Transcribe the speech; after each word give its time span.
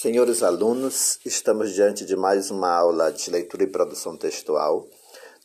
Senhores 0.00 0.42
alunos, 0.42 1.18
estamos 1.26 1.74
diante 1.74 2.06
de 2.06 2.16
mais 2.16 2.50
uma 2.50 2.74
aula 2.74 3.12
de 3.12 3.30
leitura 3.30 3.64
e 3.64 3.66
produção 3.66 4.16
textual. 4.16 4.86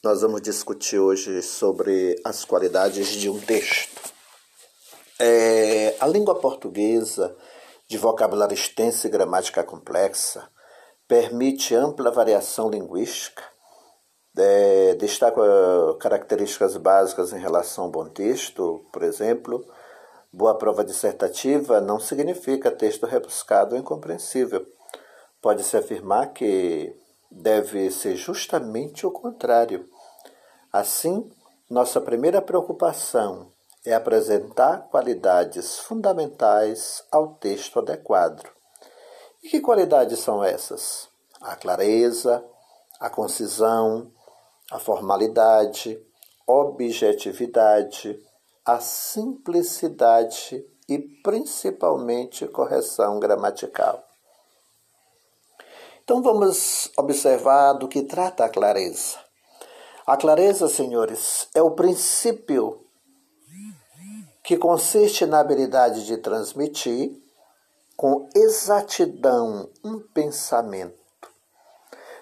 Nós 0.01 0.21
vamos 0.21 0.41
discutir 0.41 0.97
hoje 0.97 1.41
sobre 1.41 2.15
as 2.23 2.45
qualidades 2.45 3.09
de 3.09 3.29
um 3.29 3.37
texto. 3.37 4.13
É, 5.19 5.97
a 5.99 6.07
língua 6.07 6.35
portuguesa, 6.35 7.35
de 7.85 7.97
vocabulário 7.97 8.53
extenso 8.53 9.05
e 9.05 9.09
gramática 9.09 9.61
complexa, 9.61 10.49
permite 11.05 11.75
ampla 11.75 12.09
variação 12.09 12.69
linguística, 12.69 13.43
é, 14.37 14.95
destaca 14.95 15.41
características 15.99 16.77
básicas 16.77 17.33
em 17.33 17.39
relação 17.39 17.83
ao 17.83 17.91
bom 17.91 18.07
texto, 18.07 18.85
por 18.93 19.03
exemplo, 19.03 19.65
Boa 20.37 20.53
prova 20.53 20.83
dissertativa 20.83 21.79
não 21.79 21.97
significa 21.97 22.69
texto 22.69 23.05
rebuscado 23.05 23.73
ou 23.73 23.79
incompreensível. 23.79 24.65
Pode-se 25.41 25.77
afirmar 25.77 26.33
que 26.33 26.93
deve 27.31 27.89
ser 27.89 28.17
justamente 28.17 29.07
o 29.07 29.11
contrário. 29.11 29.89
Assim, 30.73 31.31
nossa 31.69 32.01
primeira 32.01 32.41
preocupação 32.41 33.53
é 33.85 33.93
apresentar 33.93 34.89
qualidades 34.89 35.79
fundamentais 35.79 37.01
ao 37.09 37.35
texto 37.35 37.79
adequado. 37.79 38.43
E 39.41 39.47
que 39.47 39.61
qualidades 39.61 40.19
são 40.19 40.43
essas? 40.43 41.07
A 41.39 41.55
clareza, 41.55 42.43
a 42.99 43.09
concisão, 43.09 44.11
a 44.69 44.79
formalidade, 44.79 45.97
objetividade, 46.45 48.21
a 48.65 48.79
simplicidade 48.79 50.65
e 50.89 50.97
principalmente 50.97 52.47
correção 52.47 53.19
gramatical. 53.19 54.03
Então 56.03 56.21
vamos 56.21 56.91
observar 56.97 57.73
do 57.73 57.87
que 57.87 58.03
trata 58.03 58.45
a 58.45 58.49
clareza. 58.49 59.19
A 60.05 60.17
clareza, 60.17 60.67
senhores, 60.67 61.47
é 61.53 61.61
o 61.61 61.71
princípio 61.71 62.81
que 64.43 64.57
consiste 64.57 65.25
na 65.25 65.39
habilidade 65.39 66.05
de 66.05 66.17
transmitir 66.17 67.19
com 67.95 68.29
exatidão 68.35 69.69
um 69.83 69.99
pensamento. 69.99 70.95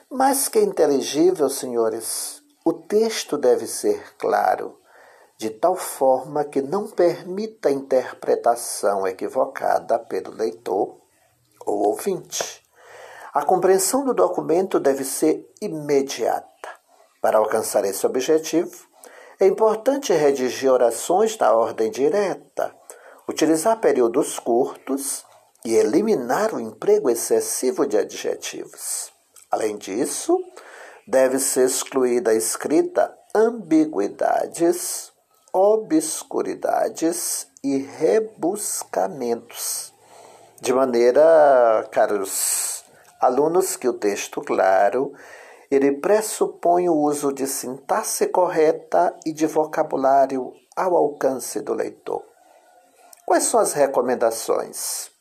Mais 0.10 0.48
que 0.48 0.60
inteligível, 0.60 1.50
senhores, 1.50 2.42
o 2.64 2.72
texto 2.72 3.38
deve 3.38 3.68
ser 3.68 4.16
claro 4.18 4.78
de 5.44 5.50
tal 5.50 5.76
forma 5.76 6.46
que 6.46 6.62
não 6.62 6.88
permita 6.88 7.70
interpretação 7.70 9.06
equivocada 9.06 10.00
pelo 10.00 10.32
leitor 10.34 11.02
ou 11.66 11.88
ouvinte. 11.88 12.64
A 13.34 13.44
compreensão 13.44 14.06
do 14.06 14.14
documento 14.14 14.80
deve 14.80 15.04
ser 15.04 15.46
imediata. 15.60 16.70
Para 17.22 17.40
alcançar 17.40 17.84
esse 17.84 18.06
objetivo, 18.06 18.88
é 19.38 19.46
importante 19.46 20.14
redigir 20.14 20.72
orações 20.72 21.38
na 21.38 21.52
ordem 21.52 21.92
direta, 21.92 22.74
utilizar 23.28 23.82
períodos 23.82 24.40
curtos 24.40 25.26
e 25.66 25.76
eliminar 25.76 26.54
o 26.54 26.60
emprego 26.62 27.10
excessivo 27.10 27.86
de 27.86 27.98
adjetivos. 27.98 29.12
Além 29.52 29.76
disso, 29.76 30.40
deve 31.06 31.38
ser 31.38 31.66
excluída 31.66 32.32
a 32.32 32.34
escrita 32.34 33.14
ambiguidades, 33.36 35.13
obscuridades 35.54 37.48
e 37.64 37.78
rebuscamentos. 37.78 39.94
De 40.60 40.74
maneira, 40.74 41.88
caros 41.92 42.84
alunos, 43.22 43.76
que 43.76 43.88
o 43.88 43.94
texto 43.94 44.42
claro 44.42 45.14
ele 45.70 45.92
pressupõe 45.92 46.90
o 46.90 46.96
uso 46.96 47.32
de 47.32 47.46
sintaxe 47.46 48.26
correta 48.28 49.16
e 49.26 49.32
de 49.32 49.46
vocabulário 49.46 50.52
ao 50.76 50.96
alcance 50.96 51.62
do 51.62 51.74
leitor. 51.74 52.24
Quais 53.26 53.44
são 53.44 53.60
as 53.60 53.74
recomendações? 53.74 55.12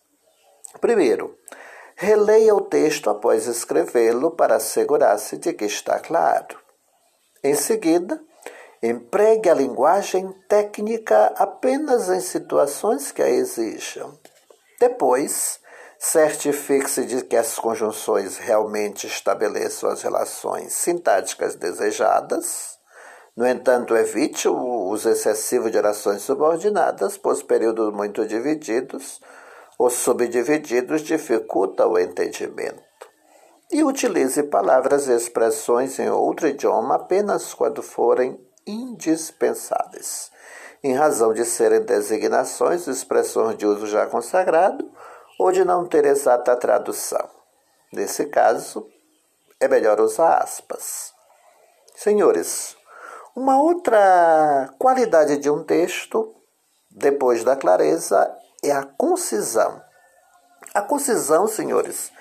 Primeiro, 0.81 1.37
releia 1.95 2.55
o 2.55 2.63
texto 2.63 3.11
após 3.11 3.47
escrevê-lo 3.47 4.31
para 4.31 4.57
assegurar-se 4.57 5.37
de 5.37 5.53
que 5.53 5.67
está 5.67 6.01
claro. 6.01 6.59
Em 7.45 7.55
seguida, 7.55 8.19
Empregue 8.85 9.49
a 9.49 9.55
linguagem 9.55 10.33
técnica 10.49 11.33
apenas 11.37 12.09
em 12.09 12.19
situações 12.19 13.13
que 13.13 13.23
a 13.23 13.31
exijam. 13.31 14.19
Depois, 14.81 15.61
certifique-se 16.01 17.05
de 17.05 17.23
que 17.23 17.37
as 17.37 17.55
conjunções 17.55 18.39
realmente 18.39 19.07
estabeleçam 19.07 19.89
as 19.89 20.03
relações 20.03 20.73
sintáticas 20.73 21.55
desejadas. 21.55 22.77
No 23.37 23.47
entanto, 23.47 23.97
evite 23.97 24.49
o 24.49 24.89
uso 24.89 25.11
excessivo 25.11 25.71
de 25.71 25.79
orações 25.79 26.23
subordinadas, 26.23 27.17
pois 27.17 27.41
períodos 27.41 27.95
muito 27.95 28.27
divididos 28.27 29.21
ou 29.79 29.91
subdivididos 29.91 31.03
dificultam 31.03 31.93
o 31.93 31.99
entendimento. 32.01 32.83
E 33.71 33.85
utilize 33.85 34.43
palavras 34.43 35.07
e 35.07 35.15
expressões 35.15 36.01
em 36.01 36.11
outro 36.11 36.49
idioma 36.49 36.97
apenas 36.97 37.55
quando 37.55 37.81
forem 37.81 38.37
indispensáveis, 38.67 40.31
em 40.83 40.95
razão 40.95 41.33
de 41.33 41.45
serem 41.45 41.83
designações, 41.83 42.87
expressões 42.87 43.57
de 43.57 43.67
uso 43.67 43.87
já 43.87 44.07
consagrado 44.07 44.91
ou 45.39 45.53
de 45.53 45.65
não 45.65 45.87
ter 45.87 46.05
exata 46.05 46.57
tradução. 46.57 47.29
Nesse 47.93 48.27
caso, 48.27 48.89
é 49.61 49.69
melhor 49.69 50.01
usar 50.01 50.39
aspas. 50.39 51.13
Senhores, 51.95 52.77
uma 53.35 53.61
outra 53.61 54.69
qualidade 54.79 55.39
de 55.39 55.49
um 55.49 55.63
texto, 55.63 56.35
depois 56.91 57.45
da 57.45 57.57
clareza, 57.57 58.35
é 58.63 58.73
a 58.73 58.85
concisão. 58.85 59.83
A 60.75 60.83
concisão, 60.83 61.47
senhores, 61.47 62.13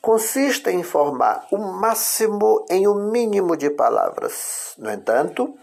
consiste 0.00 0.70
em 0.70 0.80
informar 0.80 1.46
o 1.50 1.58
máximo 1.58 2.64
em 2.70 2.86
o 2.86 2.92
um 2.92 3.10
mínimo 3.10 3.56
de 3.56 3.70
palavras. 3.70 4.74
No 4.78 4.90
entanto, 4.90 5.54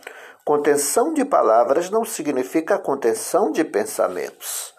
Contenção 0.45 1.11
de 1.11 1.25
palavras 1.25 1.89
não 1.89 2.05
significa 2.05 2.77
contenção 2.77 3.51
de 3.51 3.63
pensamentos. 3.63 4.75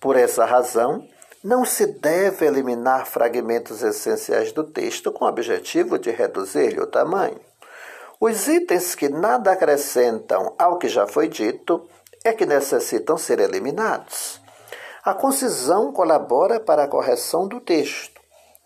Por 0.00 0.16
essa 0.16 0.46
razão, 0.46 1.06
não 1.44 1.62
se 1.62 1.84
deve 1.84 2.46
eliminar 2.46 3.04
fragmentos 3.04 3.82
essenciais 3.82 4.50
do 4.50 4.64
texto 4.64 5.12
com 5.12 5.26
o 5.26 5.28
objetivo 5.28 5.98
de 5.98 6.10
reduzir-lhe 6.10 6.80
o 6.80 6.86
tamanho. 6.86 7.38
Os 8.18 8.48
itens 8.48 8.94
que 8.94 9.10
nada 9.10 9.52
acrescentam 9.52 10.54
ao 10.58 10.78
que 10.78 10.88
já 10.88 11.06
foi 11.06 11.28
dito 11.28 11.86
é 12.24 12.32
que 12.32 12.46
necessitam 12.46 13.18
ser 13.18 13.40
eliminados. 13.40 14.40
A 15.04 15.12
concisão 15.12 15.92
colabora 15.92 16.58
para 16.58 16.84
a 16.84 16.88
correção 16.88 17.46
do 17.46 17.60
texto, 17.60 18.18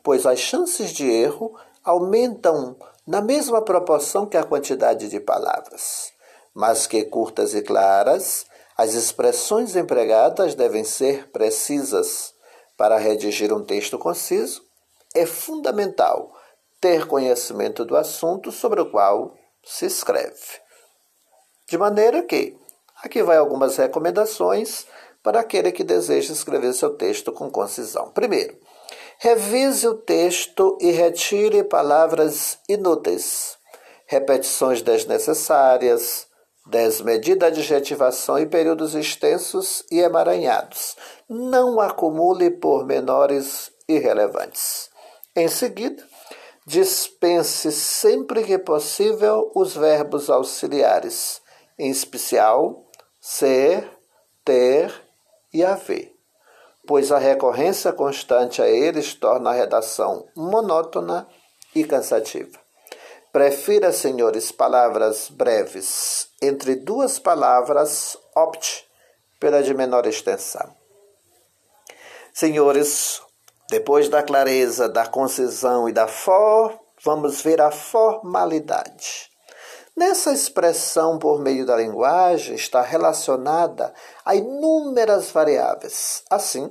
pois 0.05 0.25
as 0.25 0.39
chances 0.39 0.91
de 0.93 1.05
erro 1.05 1.53
aumentam 1.83 2.77
na 3.05 3.21
mesma 3.21 3.61
proporção 3.61 4.25
que 4.25 4.37
a 4.37 4.45
quantidade 4.45 5.09
de 5.09 5.19
palavras 5.19 6.14
mas 6.55 6.87
que 6.87 7.05
curtas 7.05 7.55
e 7.55 7.63
claras, 7.63 8.47
as 8.77 8.95
expressões 8.95 9.75
empregadas 9.77 10.55
devem 10.55 10.85
ser 10.85 11.29
precisas. 11.31 12.33
Para 12.77 12.99
redigir 12.99 13.53
um 13.53 13.65
texto 13.65 13.99
conciso, 13.99 14.63
é 15.15 15.25
fundamental 15.27 16.33
ter 16.81 17.07
conhecimento 17.07 17.85
do 17.85 17.97
assunto 17.97 18.51
sobre 18.51 18.81
o 18.81 18.91
qual 18.91 19.35
se 19.65 19.87
escreve. 19.87 20.61
De 21.69 21.79
maneira 21.79 22.23
que, 22.23 22.57
aqui 23.03 23.23
vai 23.23 23.37
algumas 23.37 23.77
recomendações 23.77 24.87
para 25.23 25.41
aquele 25.41 25.73
que 25.73 25.83
deseja 25.83 26.33
escrever 26.33 26.75
seu 26.75 26.91
texto 26.97 27.33
com 27.33 27.51
concisão. 27.51 28.11
Primeiro, 28.11 28.59
revise 29.19 29.89
o 29.89 29.95
texto 29.95 30.77
e 30.81 30.91
retire 30.91 31.65
palavras 31.65 32.59
inúteis, 32.69 33.57
repetições 34.07 34.83
desnecessárias, 34.83 36.27
Desmedida 36.67 37.47
adjetivação 37.47 38.39
e 38.39 38.47
períodos 38.47 38.95
extensos 38.95 39.85
e 39.91 40.01
emaranhados. 40.01 40.97
Não 41.29 41.79
acumule 41.79 42.51
pormenores 42.51 43.71
irrelevantes. 43.87 44.89
Em 45.37 45.47
seguida, 45.47 46.03
dispense 46.67 47.71
sempre 47.71 48.45
que 48.45 48.57
possível 48.57 49.53
os 49.55 49.77
verbos 49.77 50.31
auxiliares, 50.31 51.43
em 51.79 51.91
especial 51.91 52.87
ser, 53.21 53.91
ter 54.43 54.93
e 55.53 55.63
haver, 55.63 56.15
pois 56.87 57.13
a 57.13 57.19
recorrência 57.19 57.93
constante 57.93 58.63
a 58.63 58.69
eles 58.69 59.13
torna 59.13 59.51
a 59.51 59.55
redação 59.55 60.27
monótona 60.35 61.29
e 61.75 61.85
cansativa. 61.85 62.64
Prefira, 63.35 63.91
senhores, 63.91 64.53
palavras 64.53 65.29
breves. 65.29 66.29
Entre 66.41 66.77
duas 66.77 67.19
palavras, 67.19 68.17
opte 68.33 68.89
pela 69.41 69.61
de 69.61 69.75
menor 69.75 70.07
extensão. 70.07 70.73
Senhores, 72.33 73.21
Depois 73.69 74.09
da 74.09 74.23
clareza, 74.23 74.89
da 74.89 75.05
concisão 75.05 75.89
e 75.89 75.93
da 75.93 76.07
for, 76.07 76.79
vamos 77.03 77.43
ver 77.43 77.61
a 77.61 77.73
formalidade. 77.73 79.29
Nessa 79.97 80.33
expressão 80.33 81.19
por 81.19 81.41
meio 81.41 81.67
da 81.67 81.75
linguagem 81.75 82.55
está 82.55 82.83
relacionada 82.83 83.93
a 84.25 84.37
inúmeras 84.37 85.33
variáveis. 85.33 86.23
Assim, 86.31 86.71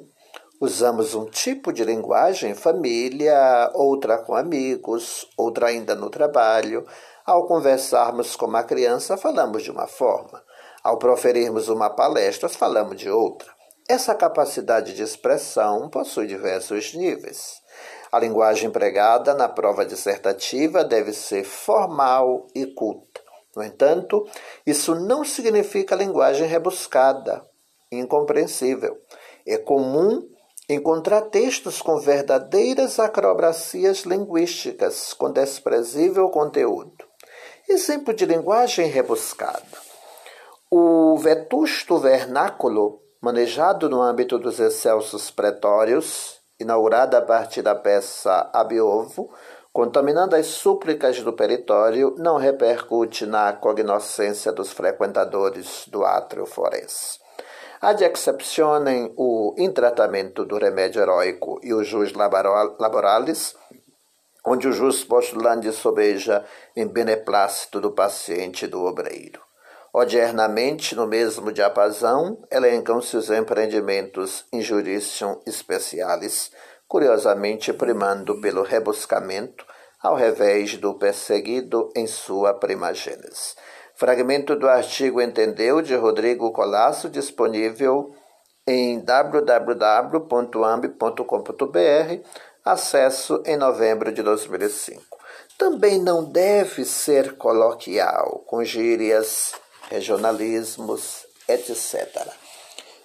usamos 0.60 1.14
um 1.16 1.26
tipo 1.26 1.74
de 1.74 1.84
linguagem 1.84 2.52
em 2.52 2.56
família, 2.56 3.72
outra 3.74 4.18
com 4.18 4.36
amigos, 4.36 5.28
outra 5.38 5.68
ainda 5.68 5.96
no 5.96 6.10
trabalho. 6.10 6.86
Ao 7.26 7.46
conversarmos 7.46 8.36
com 8.36 8.46
uma 8.46 8.64
criança, 8.64 9.18
falamos 9.18 9.64
de 9.64 9.72
uma 9.72 9.88
forma. 9.88 10.44
Ao 10.84 10.98
proferirmos 10.98 11.70
uma 11.70 11.90
palestra, 11.90 12.50
falamos 12.50 12.98
de 12.98 13.10
outra. 13.10 13.52
Essa 13.88 14.16
capacidade 14.16 14.94
de 14.94 15.04
expressão 15.04 15.90
possui 15.90 16.28
diversos 16.28 16.94
níveis. 16.94 17.62
A 18.12 18.20
linguagem 18.20 18.70
empregada 18.70 19.34
na 19.34 19.50
prova 19.50 19.86
dissertativa 19.86 20.84
deve 20.84 21.14
ser 21.14 21.44
formal 21.44 22.48
e 22.54 22.66
culta. 22.66 23.22
No 23.56 23.64
entanto, 23.64 24.28
isso 24.66 24.96
não 24.96 25.24
significa 25.24 25.96
linguagem 25.96 26.48
rebuscada, 26.48 27.46
incompreensível. 27.92 29.00
É 29.46 29.58
comum 29.58 30.28
encontrar 30.74 31.22
textos 31.24 31.82
com 31.82 32.00
verdadeiras 32.00 33.00
acrobacias 33.00 34.04
linguísticas, 34.04 35.14
com 35.14 35.32
desprezível 35.32 36.30
conteúdo. 36.30 37.06
Exemplo 37.70 38.14
de 38.14 38.26
linguagem 38.26 38.88
rebuscada. 38.88 39.64
O 40.70 41.18
vetusto 41.18 41.98
vernáculo, 41.98 43.00
manejado 43.22 43.90
no 43.90 44.02
âmbito 44.02 44.38
dos 44.38 44.60
excelsos 44.60 45.32
pretórios, 45.32 46.42
inaugurada 46.60 47.20
a 47.20 47.22
partir 47.22 47.62
da 47.62 47.76
peça 47.76 48.50
Abiovo, 48.54 49.30
contaminando 49.72 50.36
as 50.36 50.48
súplicas 50.48 51.20
do 51.22 51.34
peritório, 51.34 52.16
não 52.18 52.38
repercute 52.38 53.26
na 53.26 53.54
cognoscência 53.54 54.52
dos 54.52 54.72
frequentadores 54.72 55.86
do 55.88 56.04
átrio 56.04 56.46
forense. 56.46 57.23
Ad 57.84 58.02
excepcionem 58.02 59.14
o 59.18 59.54
intratamento 59.58 60.46
do 60.46 60.58
remédio 60.58 61.02
heróico 61.02 61.60
e 61.62 61.74
o 61.74 61.84
jus 61.84 62.14
laboralis, 62.14 63.58
onde 64.46 64.70
o 64.70 64.72
jus 64.72 65.04
postulante 65.04 65.70
sobeja 65.74 66.46
em 66.78 66.88
beneplácito 66.88 67.82
do 67.82 67.92
paciente 67.92 68.64
e 68.64 68.68
do 68.70 68.86
obreiro. 68.86 69.42
Odiernamente, 69.94 70.96
no 70.96 71.06
mesmo 71.06 71.52
diapasão, 71.52 72.42
elencam-se 72.50 73.18
os 73.18 73.30
empreendimentos 73.30 74.46
in 74.54 74.62
specialis, 75.52 76.52
curiosamente 76.88 77.74
primando 77.74 78.40
pelo 78.40 78.64
rebuscamento, 78.64 79.66
ao 80.02 80.16
revés 80.16 80.78
do 80.78 80.94
perseguido 80.94 81.92
em 81.94 82.08
sua 82.08 82.54
primagênese. 82.54 83.56
Fragmento 83.96 84.56
do 84.56 84.68
artigo 84.68 85.22
Entendeu, 85.22 85.82
de 85.82 85.96
Rodrigo 85.96 86.52
Colasso, 86.52 87.10
disponível 87.10 88.12
em 88.66 89.00
www.amb.com.br, 89.00 90.30
acesso 92.66 93.44
em 93.46 93.56
novembro 93.56 94.12
de 94.12 94.24
2005. 94.24 95.04
Também 95.58 96.00
não 96.02 96.24
deve 96.24 96.86
ser 96.86 97.38
coloquial, 97.38 98.44
com 98.48 98.64
gírias 98.64 99.54
regionalismos, 99.90 101.26
etc. 101.48 102.28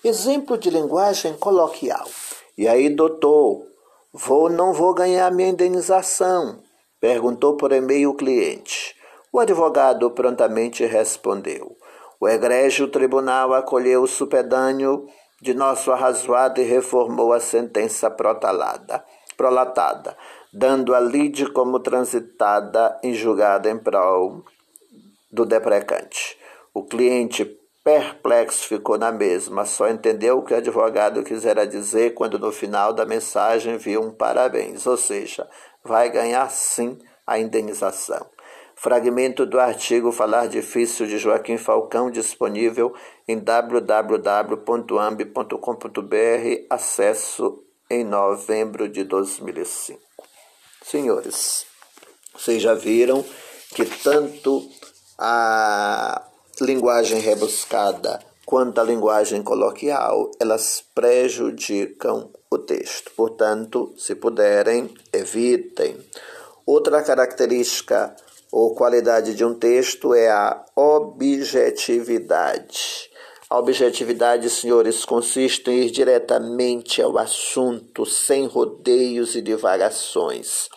Exemplo 0.03 0.57
de 0.57 0.71
linguagem 0.71 1.35
coloquial. 1.35 2.09
E 2.57 2.67
aí, 2.67 2.89
doutor, 2.89 3.67
vou 4.13 4.49
não 4.49 4.73
vou 4.73 4.95
ganhar 4.95 5.31
minha 5.31 5.51
indenização? 5.51 6.63
Perguntou 7.01 7.57
por 7.57 7.73
e-mail 7.73 8.11
o 8.11 8.15
cliente. 8.15 8.98
O 9.33 9.41
advogado 9.41 10.11
prontamente 10.11 10.85
respondeu. 10.87 11.77
O 12.21 12.29
egrégio 12.29 12.89
tribunal 12.89 13.55
acolheu 13.55 14.03
o 14.03 14.09
supedâneo 14.09 15.07
de 15.41 15.55
nosso 15.55 15.93
arrazoado 15.93 16.61
e 16.61 16.65
reformou 16.65 17.33
a 17.33 17.39
sentença 17.39 18.11
protalada, 18.11 19.05
prolatada, 19.37 20.17
dando 20.53 20.95
a 20.95 21.01
lide 21.01 21.47
como 21.53 21.79
transitada 21.79 22.99
em 23.03 23.15
julgado 23.15 23.69
em 23.69 23.79
prol 23.79 24.43
do 25.31 25.45
deprecante. 25.45 26.37
O 26.75 26.83
cliente, 26.83 27.45
perplexo, 27.85 28.67
ficou 28.67 28.99
na 28.99 29.13
mesma, 29.13 29.65
só 29.65 29.89
entendeu 29.89 30.39
o 30.39 30.43
que 30.43 30.55
o 30.55 30.57
advogado 30.57 31.23
quisera 31.23 31.67
dizer 31.67 32.15
quando 32.15 32.39
no 32.39 32.51
final 32.51 32.93
da 32.93 33.05
mensagem 33.05 33.77
viu 33.77 34.03
um 34.03 34.11
parabéns, 34.11 34.87
ou 34.87 34.97
seja, 34.97 35.49
vai 35.85 36.11
ganhar 36.11 36.51
sim 36.51 36.99
a 37.27 37.39
indenização. 37.39 38.27
Fragmento 38.81 39.45
do 39.45 39.59
artigo 39.59 40.13
Falar 40.13 40.47
Difícil 40.47 41.09
de 41.09 41.19
Joaquim 41.19 41.59
Falcão, 41.59 42.13
disponível 42.13 42.95
em 43.27 43.37
www.amb.com.br, 43.37 43.87
acesso 46.71 47.65
em 47.91 48.05
novembro 48.05 48.89
de 48.89 49.03
2005. 49.03 50.01
Senhores, 50.81 51.67
vocês 52.33 52.63
já 52.63 52.73
viram 52.73 53.25
que 53.75 53.85
tanto 53.85 54.65
a 55.19 56.25
linguagem 56.61 57.19
rebuscada 57.19 58.21
quanto 58.47 58.81
a 58.81 58.85
linguagem 58.85 59.43
coloquial, 59.43 60.31
elas 60.39 60.85
prejudicam 60.95 62.31
o 62.49 62.59
texto. 62.59 63.11
Portanto, 63.17 63.93
se 63.99 64.15
puderem, 64.15 64.95
evitem. 65.13 65.99
Outra 66.65 67.03
característica 67.03 68.15
ou 68.51 68.75
qualidade 68.75 69.35
de 69.35 69.45
um 69.45 69.55
texto 69.55 70.15
é 70.15 70.31
a 70.31 70.65
objetividade. 70.75 73.11
A 73.51 73.59
objetividade, 73.59 74.51
senhores, 74.51 75.07
consiste 75.07 75.71
em 75.71 75.85
ir 75.85 75.91
diretamente 75.91 77.01
ao 77.01 77.17
assunto, 77.17 78.05
sem 78.05 78.47
rodeios 78.47 79.35
e 79.35 79.41
divagações. 79.41 80.69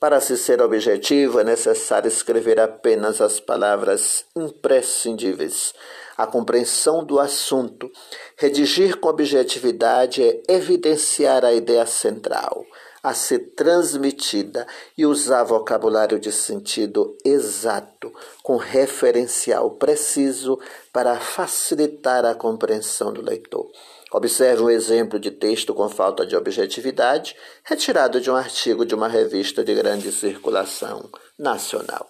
Para 0.00 0.18
se 0.20 0.36
ser 0.36 0.62
objetivo, 0.62 1.40
é 1.40 1.44
necessário 1.44 2.08
escrever 2.08 2.60
apenas 2.60 3.20
as 3.20 3.40
palavras 3.40 4.24
imprescindíveis. 4.34 5.74
A 6.16 6.26
compreensão 6.26 7.04
do 7.04 7.18
assunto. 7.18 7.90
Redigir 8.36 8.98
com 8.98 9.08
objetividade 9.08 10.22
é 10.22 10.42
evidenciar 10.48 11.44
a 11.44 11.52
ideia 11.52 11.86
central 11.86 12.64
a 13.06 13.14
ser 13.14 13.52
transmitida 13.54 14.66
e 14.98 15.06
usar 15.06 15.44
vocabulário 15.44 16.18
de 16.18 16.32
sentido 16.32 17.16
exato, 17.24 18.12
com 18.42 18.56
referencial 18.56 19.70
preciso 19.70 20.58
para 20.92 21.14
facilitar 21.20 22.24
a 22.24 22.34
compreensão 22.34 23.12
do 23.12 23.22
leitor. 23.22 23.70
Observe 24.12 24.62
um 24.62 24.70
exemplo 24.70 25.20
de 25.20 25.30
texto 25.30 25.72
com 25.72 25.88
falta 25.88 26.26
de 26.26 26.34
objetividade, 26.34 27.36
retirado 27.62 28.20
de 28.20 28.28
um 28.28 28.34
artigo 28.34 28.84
de 28.84 28.96
uma 28.96 29.06
revista 29.06 29.62
de 29.62 29.72
grande 29.72 30.10
circulação 30.10 31.08
nacional. 31.38 32.08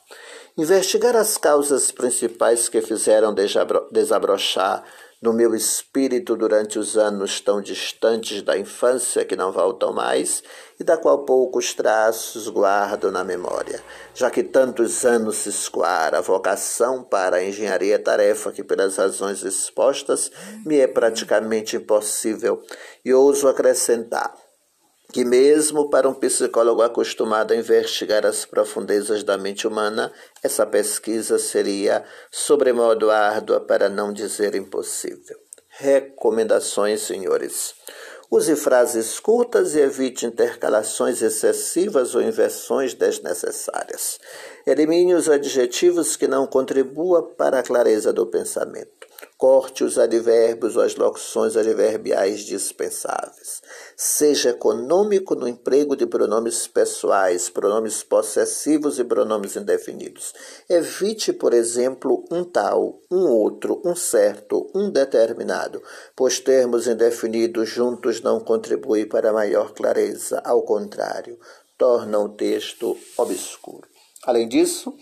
Investigar 0.58 1.14
as 1.14 1.36
causas 1.36 1.90
principais 1.90 2.66
que 2.66 2.80
fizeram 2.80 3.34
desabrochar 3.92 4.82
no 5.20 5.30
meu 5.34 5.54
espírito 5.54 6.34
durante 6.34 6.78
os 6.78 6.96
anos 6.96 7.42
tão 7.42 7.60
distantes 7.60 8.40
da 8.40 8.56
infância 8.56 9.22
que 9.22 9.36
não 9.36 9.52
voltam 9.52 9.92
mais 9.92 10.42
e 10.80 10.84
da 10.84 10.96
qual 10.96 11.26
poucos 11.26 11.74
traços 11.74 12.48
guardo 12.48 13.12
na 13.12 13.22
memória, 13.22 13.84
já 14.14 14.30
que 14.30 14.42
tantos 14.42 15.04
anos 15.04 15.36
se 15.36 15.50
escoara 15.50 16.18
a 16.18 16.22
vocação 16.22 17.02
para 17.02 17.36
a 17.36 17.44
engenharia 17.44 17.98
tarefa 17.98 18.50
que 18.50 18.64
pelas 18.64 18.96
razões 18.96 19.42
expostas 19.42 20.32
me 20.64 20.78
é 20.78 20.86
praticamente 20.86 21.76
impossível 21.76 22.62
e 23.04 23.12
ouso 23.12 23.46
acrescentar 23.46 24.45
que 25.12 25.24
mesmo 25.24 25.88
para 25.88 26.08
um 26.08 26.14
psicólogo 26.14 26.82
acostumado 26.82 27.52
a 27.52 27.56
investigar 27.56 28.26
as 28.26 28.44
profundezas 28.44 29.22
da 29.22 29.38
mente 29.38 29.66
humana, 29.66 30.12
essa 30.42 30.66
pesquisa 30.66 31.38
seria 31.38 32.04
sobremodo 32.30 33.10
árdua 33.10 33.60
para 33.60 33.88
não 33.88 34.12
dizer 34.12 34.54
impossível. 34.54 35.38
Recomendações, 35.68 37.02
senhores. 37.02 37.74
Use 38.30 38.56
frases 38.56 39.20
curtas 39.20 39.74
e 39.74 39.80
evite 39.80 40.26
intercalações 40.26 41.22
excessivas 41.22 42.14
ou 42.14 42.22
inversões 42.22 42.92
desnecessárias. 42.92 44.18
Elimine 44.66 45.14
os 45.14 45.28
adjetivos 45.28 46.16
que 46.16 46.26
não 46.26 46.46
contribuam 46.46 47.22
para 47.36 47.60
a 47.60 47.62
clareza 47.62 48.12
do 48.12 48.26
pensamento. 48.26 49.05
Corte 49.38 49.84
os 49.84 49.98
advérbios 49.98 50.76
ou 50.76 50.82
as 50.82 50.96
locuções 50.96 51.58
adverbiais 51.58 52.40
dispensáveis. 52.40 53.60
Seja 53.94 54.48
econômico 54.48 55.34
no 55.34 55.46
emprego 55.46 55.94
de 55.94 56.06
pronomes 56.06 56.66
pessoais, 56.66 57.50
pronomes 57.50 58.02
possessivos 58.02 58.98
e 58.98 59.04
pronomes 59.04 59.54
indefinidos. 59.54 60.32
Evite, 60.70 61.34
por 61.34 61.52
exemplo, 61.52 62.24
um 62.30 62.44
tal, 62.44 62.98
um 63.10 63.28
outro, 63.28 63.82
um 63.84 63.94
certo, 63.94 64.70
um 64.74 64.90
determinado, 64.90 65.82
pois 66.16 66.40
termos 66.40 66.86
indefinidos 66.86 67.68
juntos 67.68 68.22
não 68.22 68.40
contribuem 68.40 69.06
para 69.06 69.34
maior 69.34 69.74
clareza, 69.74 70.40
ao 70.46 70.62
contrário, 70.62 71.38
tornam 71.76 72.24
o 72.24 72.30
texto 72.30 72.96
obscuro. 73.18 73.86
Além 74.24 74.48
disso, 74.48 74.92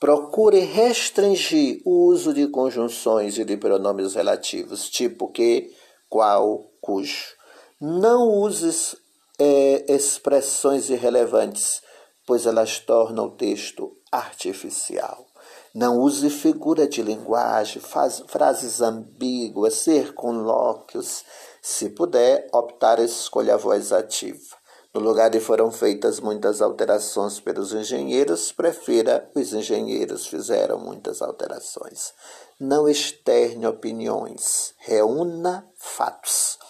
Procure 0.00 0.60
restringir 0.60 1.80
o 1.84 2.06
uso 2.08 2.34
de 2.34 2.46
conjunções 2.48 3.38
e 3.38 3.44
de 3.44 3.56
pronomes 3.56 4.14
relativos, 4.14 4.90
tipo 4.90 5.30
que, 5.30 5.72
qual, 6.08 6.70
cujo. 6.80 7.34
Não 7.80 8.28
use 8.28 8.96
é, 9.38 9.92
expressões 9.92 10.90
irrelevantes, 10.90 11.82
pois 12.26 12.46
elas 12.46 12.78
tornam 12.78 13.26
o 13.26 13.36
texto 13.36 13.96
artificial. 14.10 15.26
Não 15.74 15.98
use 15.98 16.30
figura 16.30 16.86
de 16.86 17.02
linguagem, 17.02 17.82
faz, 17.82 18.22
frases 18.28 18.80
ambíguas, 18.80 19.74
circunlóquios. 19.74 21.24
Se 21.60 21.90
puder, 21.90 22.46
optar 22.52 23.00
escolha 23.00 23.54
a 23.54 23.56
voz 23.56 23.92
ativa. 23.92 24.56
No 24.94 25.00
lugar 25.00 25.28
de 25.28 25.40
foram 25.40 25.72
feitas 25.72 26.20
muitas 26.20 26.62
alterações 26.62 27.40
pelos 27.40 27.72
engenheiros, 27.72 28.52
prefira 28.52 29.28
os 29.34 29.52
engenheiros 29.52 30.28
fizeram 30.28 30.78
muitas 30.78 31.20
alterações. 31.20 32.12
Não 32.60 32.88
externe 32.88 33.66
opiniões, 33.66 34.72
reúna 34.78 35.68
fatos. 35.74 36.60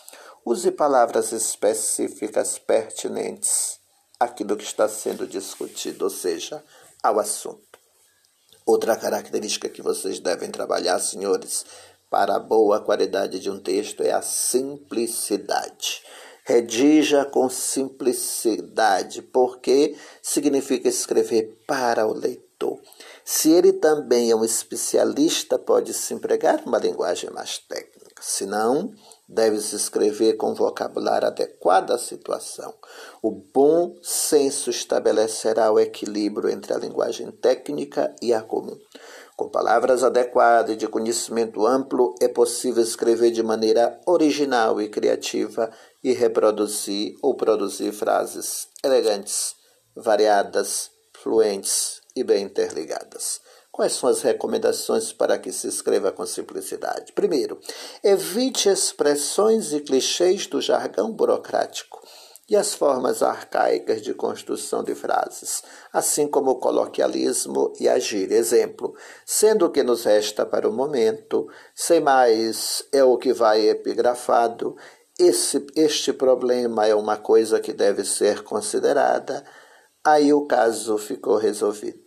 Use 0.43 0.71
palavras 0.71 1.33
específicas 1.33 2.59
pertinentes 2.59 3.79
àquilo 4.19 4.57
que 4.57 4.65
está 4.65 4.89
sendo 4.89 5.27
discutido, 5.27 6.07
ou 6.07 6.11
seja, 6.11 6.65
ao 7.03 7.21
assunto. 7.21 7.79
Outra 8.65 8.97
característica 8.97 9.69
que 9.69 9.83
vocês 9.83 10.19
devem 10.19 10.51
trabalhar, 10.51 10.99
senhores, 10.99 11.67
para 12.09 12.37
a 12.37 12.41
boa 12.41 12.81
qualidade 12.81 13.39
de 13.39 13.51
um 13.51 13.61
texto 13.61 14.03
é 14.03 14.13
a 14.13 14.23
simplicidade. 14.23 16.03
Redija 16.45 17.25
com 17.25 17.49
simplicidade, 17.49 19.23
porque 19.23 19.97
significa 20.21 20.89
escrever 20.89 21.59
para 21.67 22.07
o 22.07 22.13
leitor. 22.13 22.79
Se 23.25 23.51
ele 23.51 23.73
também 23.73 24.31
é 24.31 24.37
um 24.37 24.45
especialista, 24.45 25.59
pode-se 25.59 26.13
empregar 26.13 26.63
uma 26.67 26.79
linguagem 26.79 27.31
mais 27.31 27.59
técnica. 27.59 28.23
Se 28.23 28.45
não, 28.45 28.93
deve-se 29.29 29.75
escrever 29.77 30.35
com 30.35 30.55
vocabulário 30.55 31.29
adequado 31.29 31.93
à 31.93 31.99
situação. 31.99 32.75
O 33.23 33.31
bom 33.31 33.95
senso 34.03 34.71
estabelecerá 34.71 35.71
o 35.73 35.79
equilíbrio 35.81 36.51
entre 36.51 36.73
a 36.73 36.79
linguagem 36.79 37.31
técnica 37.31 38.15
e 38.21 38.33
a 38.33 38.43
comum. 38.43 38.79
Com 39.37 39.49
palavras 39.49 40.05
adequadas 40.05 40.75
e 40.75 40.77
de 40.77 40.87
conhecimento 40.87 41.67
amplo, 41.67 42.15
é 42.21 42.29
possível 42.29 42.83
escrever 42.83 43.33
de 43.33 43.43
maneira 43.43 44.01
original 44.07 44.81
e 44.81 44.89
criativa 44.89 45.71
e 46.03 46.13
reproduzir 46.13 47.17
ou 47.21 47.35
produzir 47.35 47.91
frases 47.93 48.69
elegantes, 48.85 49.57
variadas, 49.97 50.91
fluentes 51.13 52.01
e 52.15 52.23
bem 52.23 52.45
interligadas. 52.45 53.41
Quais 53.75 53.95
são 53.95 54.09
as 54.09 54.23
recomendações 54.23 55.13
para 55.13 55.37
que 55.37 55.51
se 55.51 55.67
escreva 55.67 56.13
com 56.13 56.25
simplicidade? 56.25 57.11
Primeiro, 57.13 57.59
evite 58.05 58.69
expressões 58.69 59.73
e 59.73 59.81
clichês 59.81 60.47
do 60.47 60.61
jargão 60.61 61.11
burocrático 61.11 62.01
e 62.49 62.55
as 62.55 62.73
formas 62.73 63.21
arcaicas 63.21 64.01
de 64.01 64.15
construção 64.15 64.85
de 64.85 64.95
frases, 64.95 65.65
assim 65.93 66.29
como 66.29 66.53
o 66.53 66.61
coloquialismo 66.61 67.73
e 67.81 67.89
a 67.89 67.99
gíria. 67.99 68.37
Exemplo, 68.37 68.95
sendo 69.27 69.67
o 69.67 69.71
que 69.71 69.83
nos 69.83 70.05
resta 70.05 70.47
para 70.47 70.69
o 70.69 70.73
momento, 70.73 71.49
sem 71.75 71.99
mais 71.99 72.85
é 72.93 73.03
o 73.03 73.19
que 73.19 73.33
vai 73.33 73.69
epigrafado, 73.69 74.77
esse, 75.19 75.67
este 75.75 76.13
problema 76.13 76.87
é 76.87 76.95
uma 76.95 77.17
coisa 77.17 77.59
que 77.59 77.73
deve 77.73 78.05
ser 78.05 78.45
considerada, 78.45 79.45
aí 80.05 80.33
o 80.33 80.47
caso 80.47 80.97
ficou 80.97 81.39
resolvido. 81.39 82.04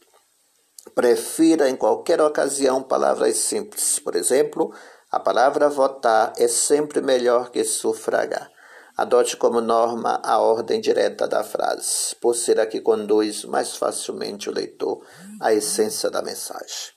Prefira 0.98 1.70
em 1.70 1.75
qualquer 1.75 2.20
ocasião 2.20 2.82
palavras 2.82 3.38
simples. 3.38 4.00
Por 4.00 4.16
exemplo, 4.16 4.74
a 5.12 5.20
palavra 5.20 5.70
votar 5.70 6.34
é 6.38 6.48
sempre 6.48 7.01
melhor 7.01 7.51
que 7.51 7.63
sufragar. 7.63 8.50
Adote 8.98 9.38
como 9.38 9.62
norma 9.62 10.20
a 10.24 10.39
ordem 10.39 10.82
direta 10.82 11.27
da 11.27 11.44
frase, 11.44 12.16
por 12.20 12.36
ser 12.36 12.60
a 12.60 12.66
que 12.66 12.82
conduz 12.82 13.46
mais 13.46 13.75
facilmente 13.75 14.50
o 14.50 14.51
leitor 14.51 15.06
à 15.39 15.54
essência 15.54 16.10
da 16.10 16.24
mensagem. 16.24 16.92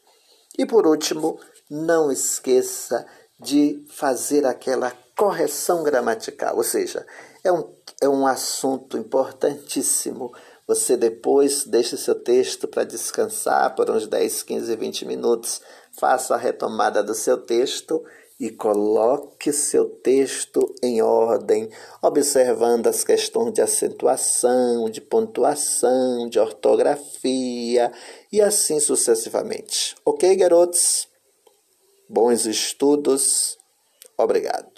E 0.57 0.64
por 0.64 0.87
último, 0.87 1.38
não 1.71 2.11
esqueça 2.11 3.07
de 3.38 3.85
fazer 3.90 4.47
aquela 4.47 4.95
correção 5.14 5.83
gramatical, 5.83 6.57
ou 6.57 6.64
seja, 6.64 7.07
é 7.45 7.52
um, 7.52 7.71
é 8.00 8.09
um 8.09 8.26
assunto 8.26 8.97
importantíssimo. 8.97 10.33
Você 10.70 10.96
depois 10.96 11.64
deixe 11.64 11.96
seu 11.96 12.14
texto 12.14 12.68
para 12.68 12.84
descansar 12.84 13.74
por 13.74 13.90
uns 13.90 14.06
10, 14.06 14.44
15, 14.44 14.76
20 14.76 15.04
minutos, 15.04 15.60
faça 15.90 16.36
a 16.36 16.38
retomada 16.38 17.02
do 17.02 17.12
seu 17.12 17.38
texto 17.38 18.04
e 18.38 18.50
coloque 18.52 19.52
seu 19.52 19.86
texto 19.86 20.72
em 20.80 21.02
ordem, 21.02 21.68
observando 22.00 22.86
as 22.86 23.02
questões 23.02 23.52
de 23.52 23.60
acentuação, 23.60 24.88
de 24.88 25.00
pontuação, 25.00 26.28
de 26.28 26.38
ortografia 26.38 27.90
e 28.30 28.40
assim 28.40 28.78
sucessivamente. 28.78 29.96
Ok, 30.04 30.36
garotos? 30.36 31.08
Bons 32.08 32.46
estudos. 32.46 33.58
Obrigado. 34.16 34.69